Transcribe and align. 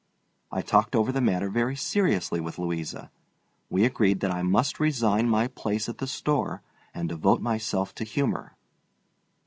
I 0.51 0.63
talked 0.63 0.95
over 0.95 1.11
the 1.11 1.21
matter 1.21 1.47
very 1.51 1.75
seriously 1.75 2.39
with 2.39 2.57
Louisa. 2.57 3.11
We 3.69 3.85
agreed 3.85 4.19
that 4.21 4.31
I 4.31 4.41
must 4.41 4.79
resign 4.79 5.29
my 5.29 5.47
place 5.47 5.87
at 5.87 5.99
the 5.99 6.07
store 6.07 6.63
and 6.91 7.07
devote 7.07 7.39
myself 7.39 7.93
to 7.93 8.03
humor. 8.03 8.55